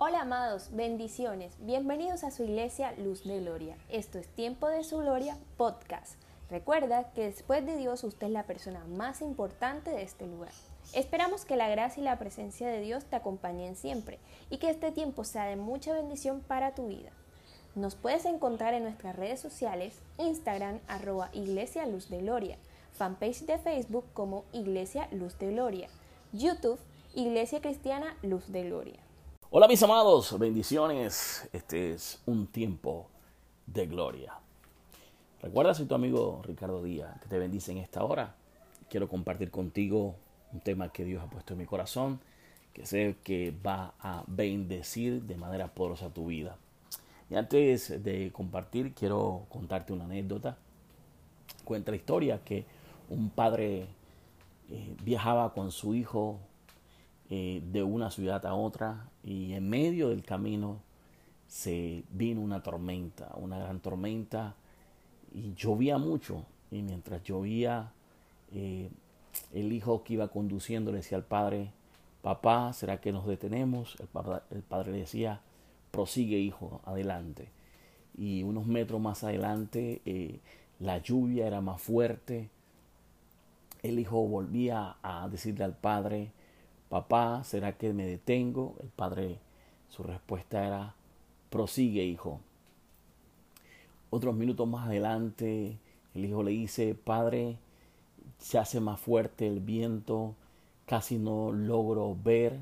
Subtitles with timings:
[0.00, 1.56] Hola amados, bendiciones.
[1.58, 3.76] Bienvenidos a su iglesia Luz de Gloria.
[3.88, 6.14] Esto es Tiempo de su Gloria Podcast.
[6.48, 10.52] Recuerda que después de Dios usted es la persona más importante de este lugar.
[10.92, 14.92] Esperamos que la gracia y la presencia de Dios te acompañen siempre y que este
[14.92, 17.10] tiempo sea de mucha bendición para tu vida.
[17.74, 22.56] Nos puedes encontrar en nuestras redes sociales, Instagram arroba Iglesia Luz de Gloria,
[22.92, 25.88] fanpage de Facebook como Iglesia Luz de Gloria,
[26.32, 26.78] YouTube
[27.16, 29.07] Iglesia Cristiana Luz de Gloria.
[29.50, 31.48] Hola mis amados, bendiciones.
[31.54, 33.08] Este es un tiempo
[33.66, 34.34] de gloria.
[35.40, 38.34] Recuerda, soy tu amigo Ricardo Díaz, que te bendice en esta hora.
[38.90, 40.16] Quiero compartir contigo
[40.52, 42.20] un tema que Dios ha puesto en mi corazón,
[42.74, 46.58] que sé que va a bendecir de manera poderosa tu vida.
[47.30, 50.58] Y antes de compartir, quiero contarte una anécdota.
[51.64, 52.66] Cuenta la historia que
[53.08, 53.86] un padre
[54.68, 56.38] eh, viajaba con su hijo
[57.30, 60.80] eh, de una ciudad a otra y en medio del camino
[61.46, 64.54] se vino una tormenta, una gran tormenta
[65.34, 67.92] y llovía mucho y mientras llovía
[68.52, 68.90] eh,
[69.52, 71.70] el hijo que iba conduciendo le decía al padre,
[72.22, 73.96] papá, ¿será que nos detenemos?
[74.00, 74.08] El,
[74.50, 75.40] el padre le decía,
[75.90, 77.48] prosigue hijo, adelante.
[78.16, 80.40] Y unos metros más adelante eh,
[80.80, 82.50] la lluvia era más fuerte.
[83.82, 86.32] El hijo volvía a decirle al padre,
[86.88, 88.76] Papá, ¿será que me detengo?
[88.80, 89.38] El padre,
[89.88, 90.94] su respuesta era,
[91.50, 92.40] prosigue, hijo.
[94.10, 95.78] Otros minutos más adelante,
[96.14, 97.58] el hijo le dice, Padre,
[98.38, 100.34] se hace más fuerte el viento,
[100.86, 102.58] casi no logro ver,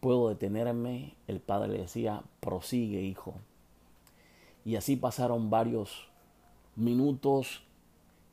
[0.00, 1.14] puedo detenerme.
[1.26, 3.34] El padre le decía, prosigue, hijo.
[4.64, 6.08] Y así pasaron varios
[6.76, 7.62] minutos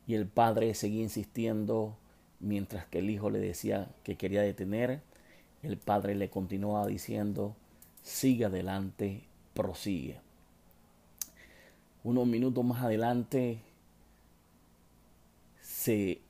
[0.08, 1.96] y el padre seguía insistiendo,
[2.40, 5.02] Mientras que el hijo le decía que quería detener,
[5.62, 7.56] el padre le continuaba diciendo,
[8.02, 9.24] sigue adelante,
[9.54, 10.22] prosigue.
[12.04, 13.60] Unos minutos más adelante
[15.62, 16.22] se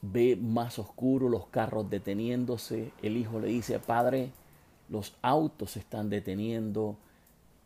[0.00, 2.90] ve más oscuro los carros deteniéndose.
[3.02, 4.30] El hijo le dice, padre,
[4.88, 6.96] los autos se están deteniendo,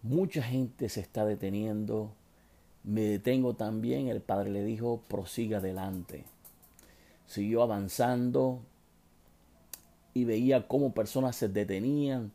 [0.02, 2.10] mucha gente se está deteniendo,
[2.82, 4.08] me detengo también.
[4.08, 6.24] El padre le dijo, prosiga adelante
[7.32, 8.60] siguió avanzando
[10.12, 12.32] y veía cómo personas se detenían.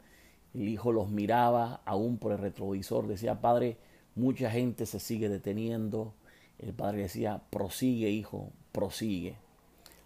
[0.56, 3.08] El hijo los miraba aún por el retrovisor.
[3.08, 3.78] Decía, padre,
[4.16, 6.14] mucha gente se sigue deteniendo.
[6.58, 9.36] El padre decía, prosigue, hijo, prosigue.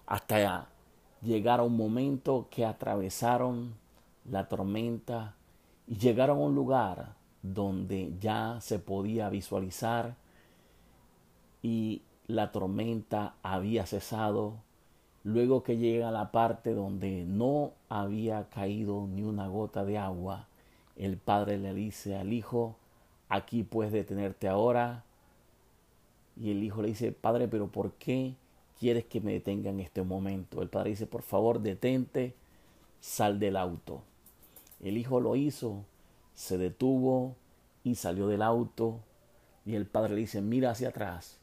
[0.06, 0.68] Hasta
[1.22, 3.76] llegar a un momento que atravesaron
[4.30, 5.36] la tormenta
[5.88, 10.18] y llegaron a un lugar donde ya se podía visualizar
[11.62, 14.58] y la tormenta había cesado
[15.24, 20.48] Luego que llega a la parte donde no había caído ni una gota de agua,
[20.96, 22.76] el padre le dice al hijo,
[23.30, 25.04] aquí puedes detenerte ahora.
[26.36, 28.34] Y el hijo le dice, padre, pero ¿por qué
[28.80, 30.64] quieres que me detenga en este momento?
[30.64, 32.34] El padre dice, por favor, detente,
[33.00, 34.02] sal del auto.
[34.80, 35.86] El hijo lo hizo,
[36.34, 37.36] se detuvo
[37.84, 39.00] y salió del auto.
[39.68, 41.38] Y el padre le dice, mira hacia atrás,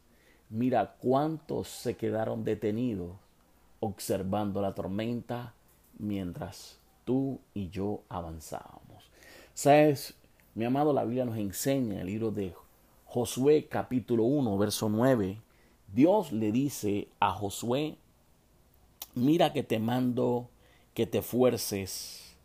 [0.50, 3.27] mira cuántos se quedaron detenidos
[3.80, 5.54] observando la tormenta
[5.98, 9.10] mientras tú y yo avanzábamos.
[9.54, 10.14] Sabes,
[10.54, 12.54] mi amado, la Biblia nos enseña en el libro de
[13.06, 15.40] Josué capítulo 1, verso 9.
[15.94, 17.96] Dios le dice a Josué,
[19.14, 20.48] mira que te mando
[20.94, 22.36] que te fuerces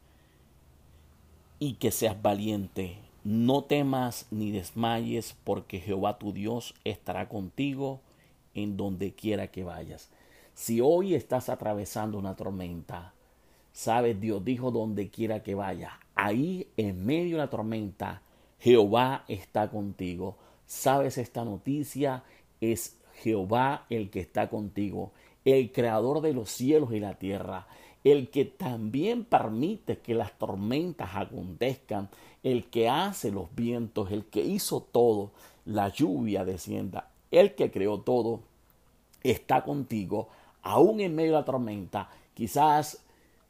[1.60, 3.00] y que seas valiente.
[3.24, 8.00] No temas ni desmayes, porque Jehová tu Dios estará contigo
[8.54, 10.10] en donde quiera que vayas.
[10.54, 13.14] Si hoy estás atravesando una tormenta,
[13.72, 18.22] sabes, Dios dijo donde quiera que vaya, ahí en medio de la tormenta,
[18.60, 20.38] Jehová está contigo.
[20.66, 22.24] Sabes esta noticia,
[22.62, 25.12] es Jehová el que está contigo,
[25.44, 27.68] el creador de los cielos y la tierra,
[28.04, 32.10] el que también permite que las tormentas acontezcan,
[32.44, 35.32] el que hace los vientos, el que hizo todo,
[35.66, 38.42] la lluvia descienda, el que creó todo,
[39.24, 40.30] está contigo
[40.64, 43.04] aún en medio de la tormenta, quizás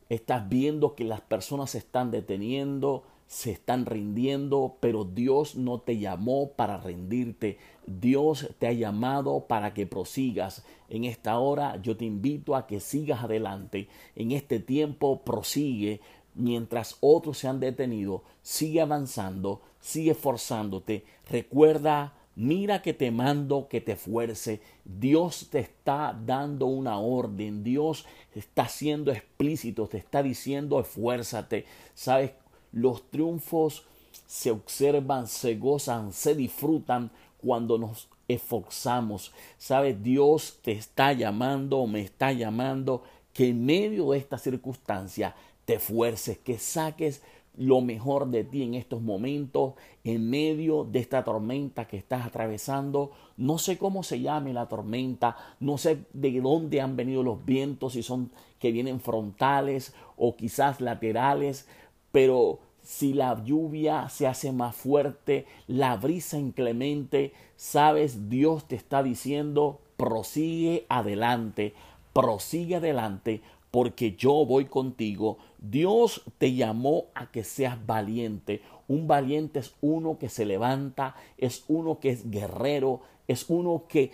[0.10, 5.98] estás viendo que las personas se están deteniendo, se están rindiendo, pero Dios no te
[5.98, 7.58] llamó para rendirte.
[7.88, 10.64] Dios te ha llamado para que prosigas.
[10.90, 13.88] En esta hora yo te invito a que sigas adelante.
[14.16, 16.02] En este tiempo prosigue.
[16.36, 21.06] Mientras otros se han detenido, sigue avanzando, sigue esforzándote.
[21.30, 24.62] Recuerda Mira que te mando que te fuerce.
[24.86, 27.64] Dios te está dando una orden.
[27.64, 29.88] Dios está siendo explícito.
[29.88, 31.66] Te está diciendo esfuérzate.
[31.94, 32.32] ¿Sabes?
[32.72, 33.86] Los triunfos
[34.26, 39.32] se observan, se gozan, se disfrutan cuando nos esforzamos.
[39.58, 43.04] Sabes, Dios te está llamando, me está llamando,
[43.34, 45.36] que en medio de esta circunstancia
[45.66, 47.22] te fuerces, que saques
[47.56, 49.74] lo mejor de ti en estos momentos,
[50.04, 53.12] en medio de esta tormenta que estás atravesando.
[53.38, 57.94] No sé cómo se llame la tormenta, no sé de dónde han venido los vientos,
[57.94, 61.68] si son que vienen frontales o quizás laterales,
[62.12, 69.04] pero si la lluvia se hace más fuerte, la brisa inclemente, sabes, Dios te está
[69.04, 71.74] diciendo, prosigue adelante,
[72.14, 73.42] prosigue adelante,
[73.74, 75.40] porque yo voy contigo.
[75.58, 78.62] Dios te llamó a que seas valiente.
[78.88, 84.12] Un valiente es uno que se levanta, es uno que es guerrero, es uno que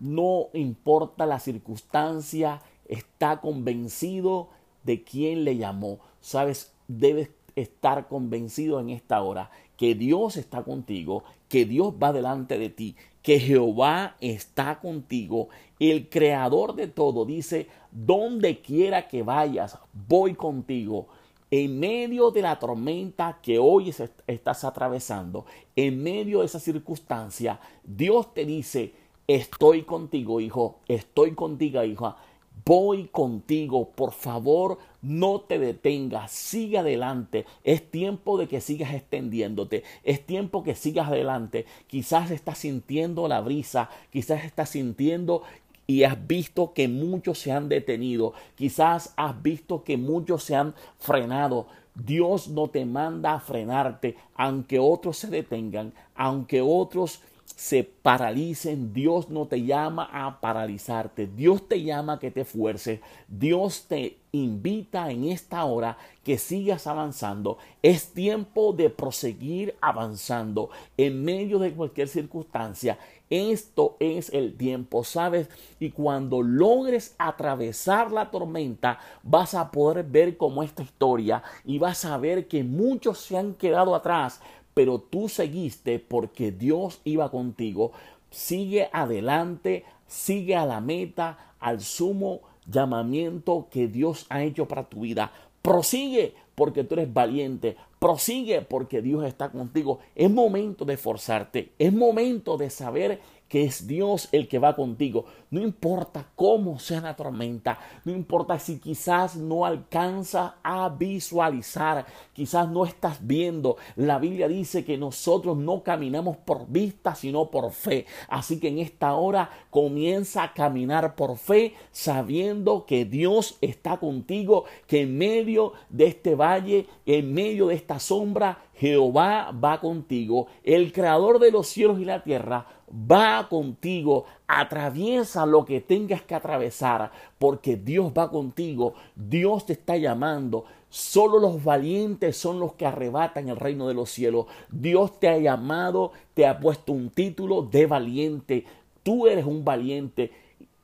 [0.00, 4.48] no importa la circunstancia, está convencido
[4.82, 6.00] de quién le llamó.
[6.20, 7.30] Sabes, debes
[7.60, 12.96] estar convencido en esta hora que Dios está contigo, que Dios va delante de ti,
[13.22, 21.08] que Jehová está contigo, el creador de todo, dice, donde quiera que vayas, voy contigo.
[21.50, 23.94] En medio de la tormenta que hoy
[24.26, 25.46] estás atravesando,
[25.76, 28.92] en medio de esa circunstancia, Dios te dice,
[29.26, 32.16] estoy contigo, hijo, estoy contigo, hija
[32.64, 37.46] voy contigo, por favor, no te detengas, sigue adelante.
[37.64, 41.66] Es tiempo de que sigas extendiéndote, es tiempo que sigas adelante.
[41.86, 45.42] Quizás estás sintiendo la brisa, quizás estás sintiendo
[45.86, 50.74] y has visto que muchos se han detenido, quizás has visto que muchos se han
[50.98, 51.66] frenado.
[51.94, 57.22] Dios no te manda a frenarte, aunque otros se detengan, aunque otros
[57.58, 63.00] se paralicen, Dios no te llama a paralizarte, Dios te llama a que te fuerces,
[63.26, 67.58] Dios te invita en esta hora que sigas avanzando.
[67.82, 72.96] Es tiempo de proseguir avanzando en medio de cualquier circunstancia.
[73.28, 75.50] Esto es el tiempo, ¿sabes?
[75.80, 82.04] Y cuando logres atravesar la tormenta, vas a poder ver como esta historia y vas
[82.04, 84.40] a ver que muchos se han quedado atrás,
[84.78, 87.90] pero tú seguiste porque Dios iba contigo.
[88.30, 95.00] Sigue adelante, sigue a la meta, al sumo llamamiento que Dios ha hecho para tu
[95.00, 95.32] vida.
[95.62, 97.74] Prosigue porque tú eres valiente.
[97.98, 99.98] Prosigue porque Dios está contigo.
[100.14, 101.72] Es momento de esforzarte.
[101.80, 105.24] Es momento de saber que es Dios el que va contigo.
[105.50, 112.04] No importa cómo sea la tormenta, no importa si quizás no alcanza a visualizar,
[112.34, 113.76] quizás no estás viendo.
[113.96, 118.04] La Biblia dice que nosotros no caminamos por vista, sino por fe.
[118.28, 124.64] Así que en esta hora comienza a caminar por fe, sabiendo que Dios está contigo,
[124.86, 130.92] que en medio de este valle, en medio de esta sombra, Jehová va contigo, el
[130.92, 137.10] creador de los cielos y la tierra va contigo, atraviesa lo que tengas que atravesar,
[137.38, 140.64] porque Dios va contigo, Dios te está llamando.
[140.90, 144.46] Solo los valientes son los que arrebatan el reino de los cielos.
[144.70, 148.64] Dios te ha llamado, te ha puesto un título de valiente.
[149.02, 150.32] Tú eres un valiente.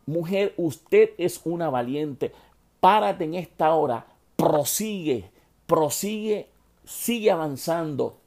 [0.05, 2.33] Mujer, usted es una valiente.
[2.81, 5.31] Párate en esta hora, prosigue,
[5.67, 6.49] prosigue
[6.85, 8.19] sigue avanzando.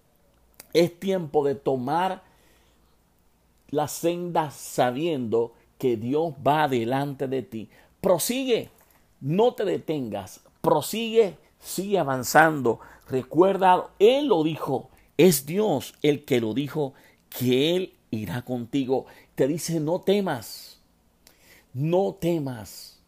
[0.73, 2.23] Es tiempo de tomar
[3.69, 7.69] la senda sabiendo que Dios va delante de ti.
[8.01, 8.69] Prosigue,
[9.21, 12.79] no te detengas, prosigue, sigue avanzando.
[13.09, 16.93] Recuerda, Él lo dijo, es Dios el que lo dijo,
[17.29, 19.05] que Él irá contigo.
[19.35, 20.79] Te dice, no temas,
[21.73, 22.99] no temas.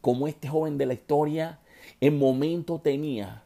[0.00, 1.58] Como este joven de la historia,
[2.00, 3.42] en momento tenía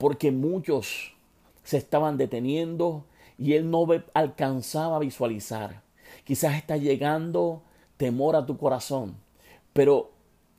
[0.00, 1.12] porque muchos
[1.62, 3.04] se estaban deteniendo
[3.40, 5.82] y él no alcanzaba a visualizar.
[6.24, 7.62] Quizás está llegando
[7.96, 9.16] temor a tu corazón,
[9.72, 10.12] pero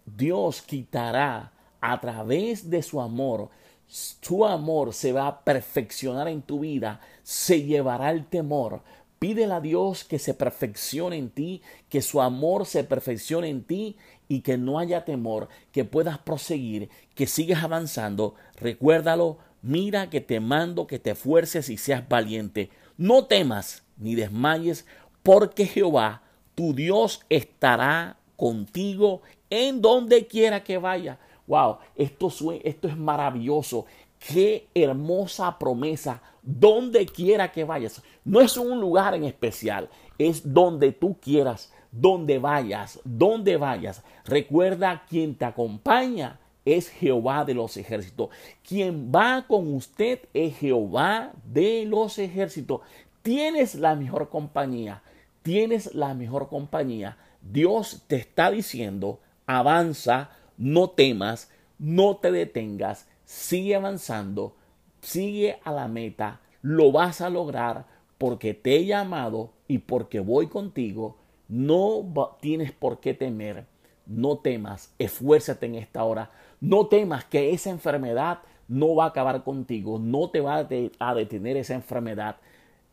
[0.06, 3.50] Dios quitará a través de su amor.
[3.88, 8.82] Su amor se va a perfeccionar en tu vida, se llevará el temor.
[9.20, 13.96] Pídele a Dios que se perfeccione en ti, que su amor se perfeccione en ti
[14.28, 18.34] y que no haya temor, que puedas proseguir, que sigas avanzando.
[18.56, 22.70] Recuérdalo, mira que te mando que te esfuerces y seas valiente.
[22.98, 24.86] No temas ni desmayes,
[25.24, 26.24] porque Jehová,
[26.56, 31.20] tu Dios, estará contigo en donde quiera que vaya.
[31.48, 32.32] Wow, esto,
[32.64, 33.86] esto es maravilloso.
[34.20, 36.22] Qué hermosa promesa.
[36.44, 38.02] Donde quiera que vayas.
[38.26, 44.04] No es un lugar en especial, es donde tú quieras donde vayas, donde vayas.
[44.26, 48.30] Recuerda quien te acompaña es Jehová de los ejércitos.
[48.68, 52.82] Quien va con usted es Jehová de los ejércitos.
[53.22, 55.04] Tienes la mejor compañía.
[55.44, 57.18] Tienes la mejor compañía.
[57.42, 61.50] Dios te está diciendo, avanza, no temas,
[61.80, 64.56] no te detengas, sigue avanzando,
[65.02, 67.88] sigue a la meta, lo vas a lograr
[68.20, 71.18] porque te he llamado y porque voy contigo.
[71.48, 73.66] No tienes por qué temer,
[74.06, 79.44] no temas, esfuérzate en esta hora, no temas que esa enfermedad no va a acabar
[79.44, 80.68] contigo, no te va
[81.00, 82.38] a detener esa enfermedad.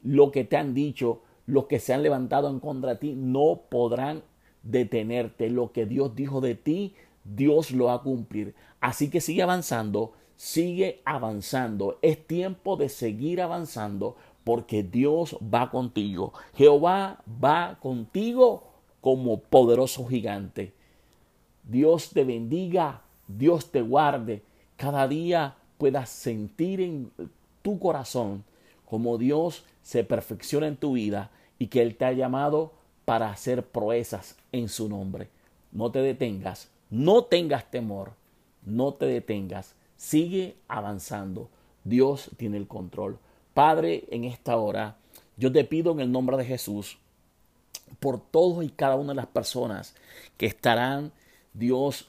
[0.03, 3.62] Lo que te han dicho, los que se han levantado en contra de ti, no
[3.69, 4.23] podrán
[4.62, 5.50] detenerte.
[5.50, 8.55] Lo que Dios dijo de ti, Dios lo va a cumplir.
[8.81, 11.99] Así que sigue avanzando, sigue avanzando.
[12.03, 16.33] Es tiempo de seguir avanzando porque Dios va contigo.
[16.55, 18.65] Jehová va contigo
[19.00, 20.73] como poderoso gigante.
[21.69, 24.43] Dios te bendiga, Dios te guarde.
[24.77, 27.13] Cada día puedas sentir en
[27.63, 28.43] tu corazón
[28.85, 32.73] como Dios se perfecciona en tu vida y que Él te ha llamado
[33.05, 35.29] para hacer proezas en su nombre.
[35.71, 38.13] No te detengas, no tengas temor,
[38.65, 41.51] no te detengas, sigue avanzando.
[41.85, 43.19] Dios tiene el control.
[43.53, 44.97] Padre, en esta hora,
[45.37, 46.99] yo te pido en el nombre de Jesús,
[48.01, 49.95] por todos y cada una de las personas
[50.37, 51.13] que estarán,
[51.59, 52.09] Dios,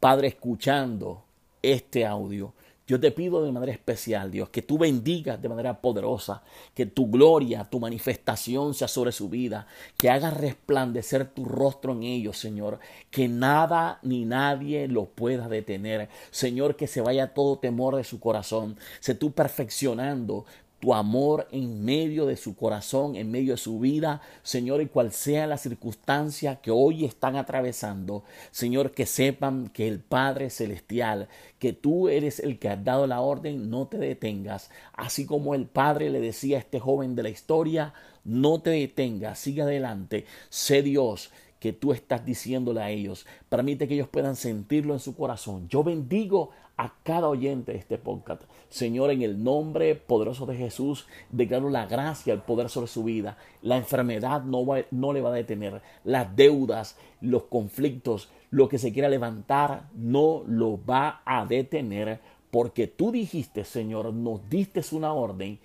[0.00, 1.22] Padre, escuchando
[1.62, 2.52] este audio.
[2.86, 6.42] Yo te pido de manera especial, Dios, que tú bendigas de manera poderosa,
[6.74, 9.66] que tu gloria, tu manifestación sea sobre su vida,
[9.96, 16.10] que hagas resplandecer tu rostro en ellos, Señor, que nada ni nadie lo pueda detener.
[16.30, 20.44] Señor, que se vaya todo temor de su corazón, se tú perfeccionando
[20.84, 25.12] tu amor en medio de su corazón, en medio de su vida, Señor, y cual
[25.12, 31.72] sea la circunstancia que hoy están atravesando, Señor, que sepan que el Padre Celestial, que
[31.72, 36.10] tú eres el que has dado la orden, no te detengas, así como el Padre
[36.10, 41.30] le decía a este joven de la historia, no te detengas, sigue adelante, sé Dios,
[41.60, 43.24] que tú estás diciéndole a ellos.
[43.48, 45.66] Permite que ellos puedan sentirlo en su corazón.
[45.70, 48.42] Yo bendigo a cada oyente de este podcast.
[48.68, 53.38] Señor, en el nombre poderoso de Jesús, declaro la gracia, el poder sobre su vida.
[53.62, 55.82] La enfermedad no, no le va a detener.
[56.02, 62.20] Las deudas, los conflictos, lo que se quiera levantar, no lo va a detener.
[62.50, 65.58] Porque tú dijiste, Señor, nos diste una orden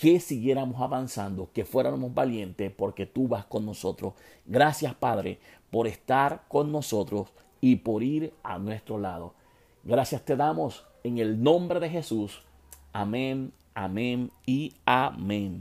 [0.00, 4.14] que siguiéramos avanzando, que fuéramos valientes, porque tú vas con nosotros.
[4.46, 5.38] Gracias, Padre,
[5.70, 7.28] por estar con nosotros
[7.60, 9.34] y por ir a nuestro lado.
[9.82, 12.42] Gracias te damos en el nombre de Jesús.
[12.92, 15.58] Amén, amén y amén.